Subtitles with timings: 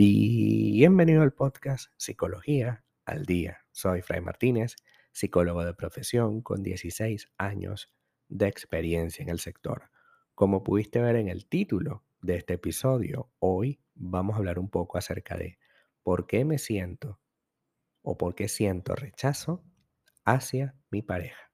[0.00, 3.64] Bienvenido al podcast Psicología al Día.
[3.72, 4.76] Soy Fray Martínez,
[5.10, 7.92] psicólogo de profesión con 16 años
[8.28, 9.90] de experiencia en el sector.
[10.36, 14.98] Como pudiste ver en el título de este episodio, hoy vamos a hablar un poco
[14.98, 15.58] acerca de
[16.04, 17.18] por qué me siento
[18.02, 19.64] o por qué siento rechazo
[20.24, 21.47] hacia mi pareja.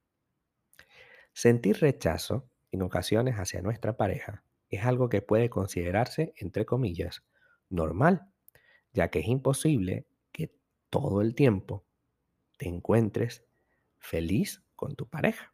[1.34, 7.22] Sentir rechazo en ocasiones hacia nuestra pareja es algo que puede considerarse, entre comillas,
[7.68, 8.30] normal
[8.94, 10.54] ya que es imposible que
[10.88, 11.84] todo el tiempo
[12.56, 13.44] te encuentres
[13.98, 15.52] feliz con tu pareja.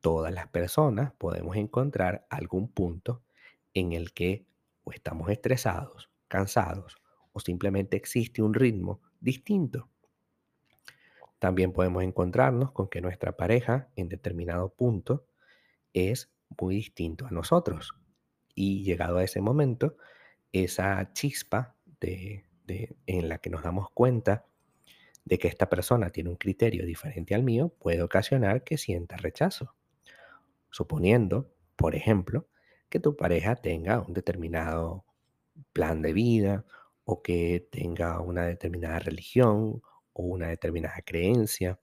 [0.00, 3.22] Todas las personas podemos encontrar algún punto
[3.72, 4.46] en el que
[4.82, 6.96] o estamos estresados, cansados
[7.32, 9.88] o simplemente existe un ritmo distinto.
[11.44, 15.26] También podemos encontrarnos con que nuestra pareja en determinado punto
[15.92, 17.92] es muy distinto a nosotros.
[18.54, 19.98] Y llegado a ese momento,
[20.52, 24.46] esa chispa en la que nos damos cuenta
[25.26, 29.74] de que esta persona tiene un criterio diferente al mío puede ocasionar que sienta rechazo.
[30.70, 32.48] Suponiendo, por ejemplo,
[32.88, 35.04] que tu pareja tenga un determinado
[35.74, 36.64] plan de vida
[37.04, 39.82] o que tenga una determinada religión
[40.14, 41.78] o una determinada creencia.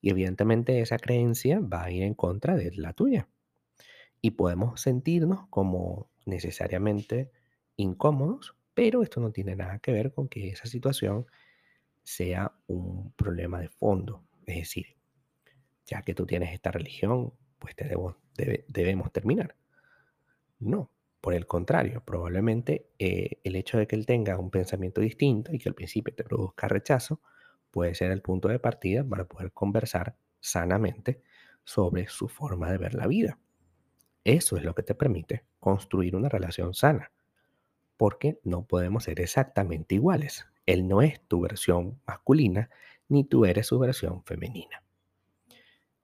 [0.00, 3.28] Y evidentemente esa creencia va a ir en contra de la tuya.
[4.20, 7.32] Y podemos sentirnos como necesariamente
[7.76, 11.26] incómodos pero esto no tiene nada que ver con que esa situación
[12.02, 14.24] sea un problema de fondo.
[14.46, 14.96] Es decir,
[15.86, 17.74] ya que tú tienes esta religión, pues
[18.68, 19.56] debemos terminar.
[20.58, 20.90] No,
[21.20, 25.58] por el contrario, probablemente eh, el hecho de que él tenga un pensamiento distinto y
[25.58, 27.20] que al principio te produzca rechazo
[27.72, 31.20] puede ser el punto de partida para poder conversar sanamente
[31.64, 33.38] sobre su forma de ver la vida.
[34.22, 37.10] Eso es lo que te permite construir una relación sana
[38.02, 40.44] porque no podemos ser exactamente iguales.
[40.66, 42.68] Él no es tu versión masculina,
[43.08, 44.82] ni tú eres su versión femenina.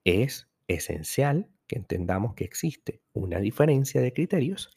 [0.05, 4.71] Es esencial que entendamos que existe una diferencia de criterios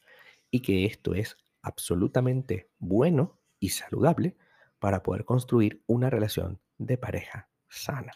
[0.50, 4.36] y que esto es absolutamente bueno y saludable
[4.80, 8.14] para poder construir una relación de pareja sana.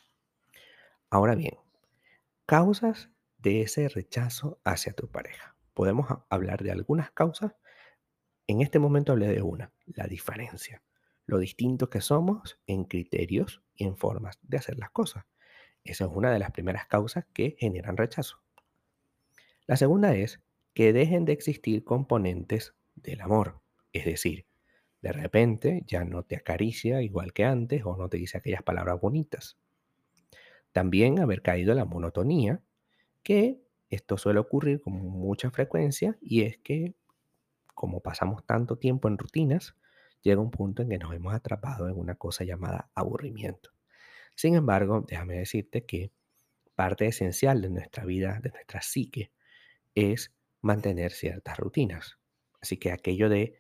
[1.10, 1.58] Ahora bien,
[2.46, 5.56] causas de ese rechazo hacia tu pareja.
[5.74, 7.56] Podemos hablar de algunas causas
[8.48, 10.84] en este momento hablé de una, la diferencia,
[11.26, 15.26] lo distinto que somos en criterios y en formas de hacer las cosas.
[15.84, 18.40] Esa es una de las primeras causas que generan rechazo.
[19.66, 20.42] La segunda es
[20.76, 23.62] que dejen de existir componentes del amor,
[23.94, 24.46] es decir,
[25.06, 29.00] de repente ya no te acaricia igual que antes o no te dice aquellas palabras
[29.00, 29.56] bonitas.
[30.72, 32.64] También haber caído en la monotonía,
[33.22, 33.62] que
[33.92, 36.96] esto suele ocurrir con mucha frecuencia y es que
[37.76, 39.76] como pasamos tanto tiempo en rutinas,
[40.24, 43.70] llega un punto en que nos hemos atrapado en una cosa llamada aburrimiento.
[44.34, 46.10] Sin embargo, déjame decirte que
[46.74, 49.32] parte esencial de nuestra vida, de nuestra psique,
[49.94, 52.18] es mantener ciertas rutinas.
[52.60, 53.60] Así que aquello de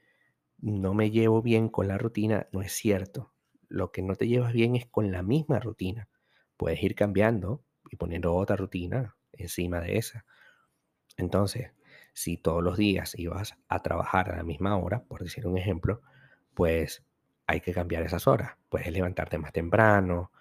[0.57, 3.33] no me llevo bien con la rutina no es cierto.
[3.67, 6.07] Lo que no te llevas bien es con la misma rutina.
[6.57, 10.25] Puedes ir cambiando y poniendo otra rutina encima de esa.
[11.17, 11.71] Entonces,
[12.13, 16.01] si todos los días ibas a trabajar a la misma hora, por decir un ejemplo,
[16.53, 17.03] pues
[17.47, 18.57] hay que cambiar esas horas.
[18.69, 20.31] Puedes levantarte más temprano,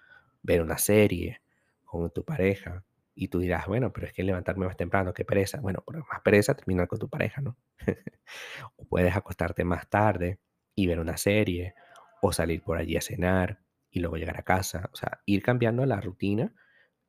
[0.41, 1.41] ver una serie
[1.83, 2.83] con tu pareja
[3.15, 5.61] y tú dirás, bueno, pero es que levantarme más temprano, qué pereza.
[5.61, 7.57] Bueno, pero más pereza terminar con tu pareja, ¿no?
[8.75, 10.39] o puedes acostarte más tarde
[10.75, 11.75] y ver una serie
[12.21, 14.89] o salir por allí a cenar y luego llegar a casa.
[14.93, 16.53] O sea, ir cambiando la rutina,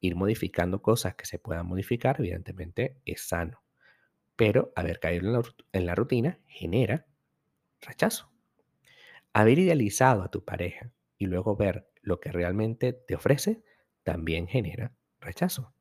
[0.01, 3.67] ir modificando cosas que se puedan modificar, evidentemente es sano
[4.37, 7.07] pero haber caído en la, rutina genera
[7.81, 8.31] rechazo.
[9.33, 13.63] Haber idealizado a tu pareja y luego ver lo que realmente te ofrece
[14.05, 15.73] también genera rechazo.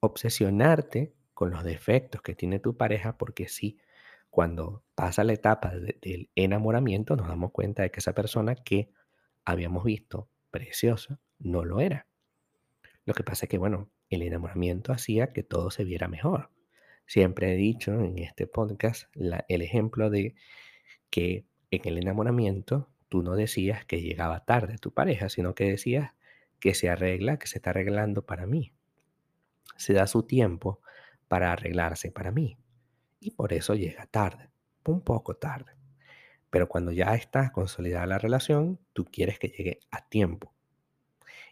[0.00, 3.78] Obsesionarte con los defectos que tiene tu pareja porque sí,
[4.30, 8.92] cuando pasa la etapa del enamoramiento nos damos cuenta de que esa persona que
[9.44, 12.06] habíamos visto preciosa no lo era.
[13.04, 16.50] Lo que pasa es que, bueno, el enamoramiento hacía que todo se viera mejor.
[17.06, 20.34] Siempre he dicho en este podcast el ejemplo de
[21.10, 26.12] que en el enamoramiento tú no decías que llegaba tarde tu pareja, sino que decías
[26.60, 28.72] que se arregla, que se está arreglando para mí.
[29.76, 30.80] Se da su tiempo
[31.28, 32.58] para arreglarse para mí.
[33.20, 34.50] Y por eso llega tarde,
[34.84, 35.72] un poco tarde.
[36.50, 40.52] Pero cuando ya está consolidada la relación, tú quieres que llegue a tiempo.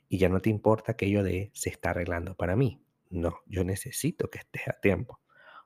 [0.08, 2.82] Y ya no te importa aquello de se está arreglando para mí.
[3.10, 5.20] No, yo necesito que estés a tiempo.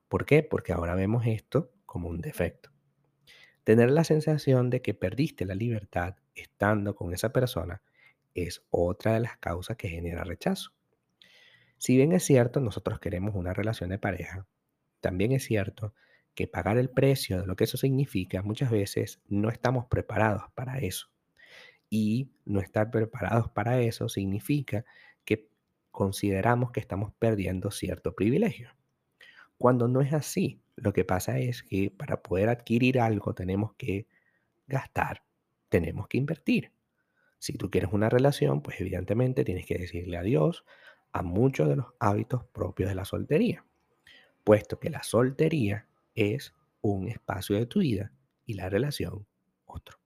[0.09, 0.43] ¿Por qué?
[0.43, 2.71] Porque ahora vemos esto como un defecto.
[3.65, 7.83] Tener la sensación de que perdiste la libertad estando con esa persona
[8.35, 10.73] es otra de las causas que genera rechazo.
[11.83, 14.47] Si bien es cierto, nosotros queremos una relación de pareja,
[15.01, 15.97] también es cierto
[16.33, 20.79] que pagar el precio de lo que eso significa, muchas veces no estamos preparados para
[20.79, 21.09] eso.
[21.91, 24.85] Y no estar preparados para eso significa
[25.25, 25.51] que
[25.91, 28.71] consideramos que estamos perdiendo cierto privilegio.
[29.59, 34.07] Cuando no es así, lo que pasa es que para poder adquirir algo tenemos que
[34.69, 35.25] gastar,
[35.69, 36.71] tenemos que invertir.
[37.41, 40.65] Si tú quieres una relación, pues evidentemente tienes que decirle adiós
[41.13, 43.65] a muchos de los hábitos propios de la soltería,
[44.45, 48.13] puesto que la soltería es un espacio de tu vida
[48.47, 49.27] y la relación
[49.67, 49.99] otro.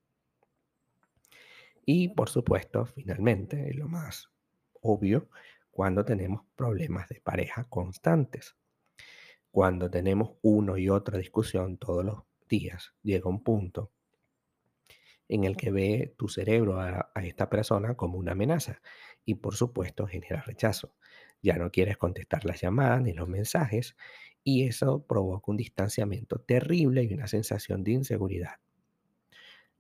[1.85, 4.31] Y por supuesto, finalmente, lo más
[4.83, 5.29] obvio,
[5.71, 8.57] cuando tenemos problemas de pareja constantes.
[9.51, 13.93] Cuando tenemos uno y otra discusión todos los días, llega un punto
[15.29, 18.81] en el que ve tu cerebro a, a, esta persona como una amenaza
[19.27, 20.95] y por supuesto genera rechazo.
[21.43, 23.97] Ya no quieres contestar las llamadas ni los mensajes
[24.43, 28.55] y eso provoca un distanciamiento terrible y una sensación de inseguridad.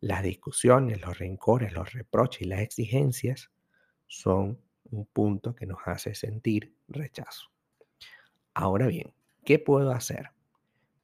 [0.00, 3.50] Las discusiones, los rencores, los reproches y las exigencias
[4.08, 4.60] son
[4.90, 7.50] un punto que nos hace sentir rechazo.
[8.52, 9.14] Ahora bien,
[9.44, 10.31] ¿qué puedo hacer?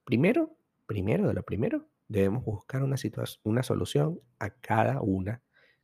[0.03, 0.55] Primero,
[0.85, 2.97] primero de lo primero, debemos buscar una,
[3.43, 5.41] una solución a cada una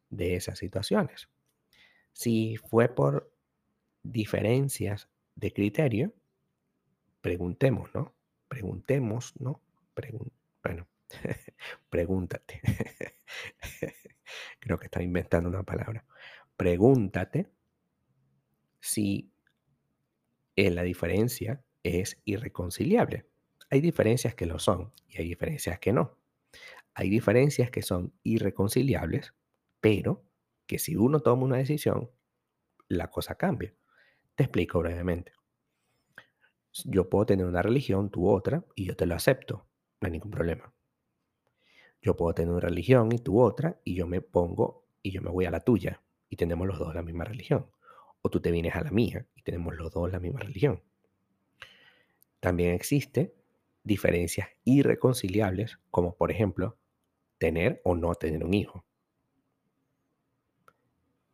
[0.10, 1.30] de esas situaciones.
[2.14, 3.32] Si fue por
[4.04, 6.14] diferencias de criterio,
[7.22, 8.14] preguntemos, ¿no?
[8.48, 9.62] Preguntemos, ¿no?
[10.64, 10.88] bueno,
[11.90, 12.62] pregúntate.
[14.60, 16.06] Creo que está inventando una palabra.
[16.56, 17.50] Pregúntate
[18.80, 19.32] si
[20.56, 23.26] la diferencia es irreconciliable.
[23.70, 26.18] Hay diferencias que lo son y hay diferencias que no.
[26.94, 29.34] Hay diferencias que son irreconciliables,
[29.80, 30.26] pero
[30.70, 32.12] que si uno toma una decisión,
[32.90, 33.74] la cosa cambia.
[34.36, 35.32] Te explico brevemente.
[36.86, 39.66] Yo puedo tener una religión, tú otra, y yo te lo acepto.
[40.00, 40.72] No hay ningún problema.
[42.04, 45.32] Yo puedo tener una religión y tú otra, y yo me pongo y yo me
[45.32, 47.72] voy a la tuya, y tenemos los dos la misma religión.
[48.22, 50.84] O tú te vienes a la mía y tenemos los dos la misma religión.
[52.40, 53.34] También existe
[53.84, 56.78] diferencias irreconciliables, como por ejemplo,
[57.40, 58.86] tener o no tener un hijo.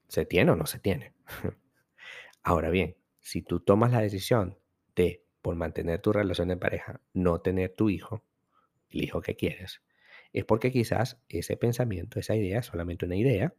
[0.08, 1.14] ¿Se tiene o no se tiene?
[2.44, 4.58] Ahora bien, si tú tomas la decisión
[4.96, 8.24] de, por mantener tu relación de pareja, no tener tu hijo,
[8.90, 9.82] el hijo que quieres,
[10.32, 13.54] es porque quizás ese pensamiento, esa idea es solamente una idea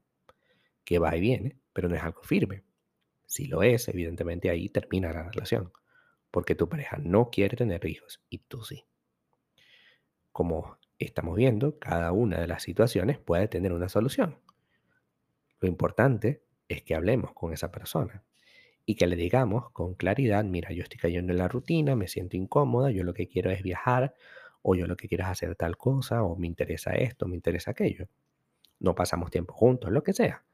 [0.84, 2.62] que va y viene, pero no es algo firme.
[3.26, 5.72] Si lo es, evidentemente ahí termina la relación,
[6.31, 8.84] porque tu pareja no quiere tener hijos y tú sí.
[10.32, 14.38] Como estamos viendo, cada una de las situaciones puede tener una solución.
[15.66, 18.22] Lo importante es que hablemos con esa persona
[18.84, 22.36] y que le digamos con claridad, mira, yo estoy cayendo en la rutina, me siento
[22.36, 24.14] incómoda, yo lo que quiero es viajar,
[24.62, 27.72] o yo lo que quiero es hacer tal cosa, o me interesa esto, me interesa
[27.72, 28.06] aquello.
[28.78, 30.44] No pasamos tiempo juntos, lo que sea.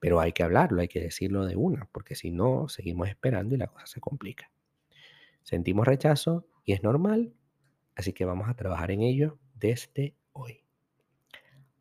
[0.00, 3.58] Pero hay que hablarlo, hay que decirlo de una, porque si no, seguimos esperando y
[3.58, 4.50] la cosa se complica.
[5.44, 7.34] Sentimos rechazo y es normal,
[7.94, 10.63] así que vamos a trabajar en ello desde hoy.